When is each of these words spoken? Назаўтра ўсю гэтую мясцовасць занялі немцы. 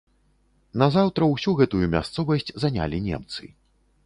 Назаўтра 0.83 1.23
ўсю 1.33 1.51
гэтую 1.59 1.85
мясцовасць 1.93 2.51
занялі 2.65 3.05
немцы. 3.11 3.43